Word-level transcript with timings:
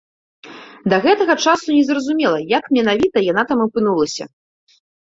Да 0.93 0.99
гэтага 1.03 1.33
часу 1.45 1.67
незразумела, 1.77 2.39
як 2.57 2.65
менавіта 2.79 3.17
яна 3.31 3.43
там 3.55 3.59
апынулася. 3.69 4.23